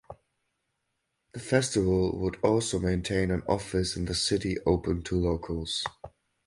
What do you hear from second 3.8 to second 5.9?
in the city open to locals.